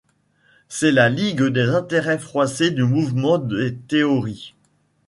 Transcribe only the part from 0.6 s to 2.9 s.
C’est la ligue des intérêts froissés du